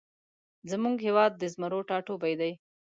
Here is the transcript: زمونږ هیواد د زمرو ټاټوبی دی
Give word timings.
زمونږ 0.71 0.95
هیواد 1.07 1.31
د 1.37 1.43
زمرو 1.53 1.79
ټاټوبی 1.89 2.33
دی 2.41 2.51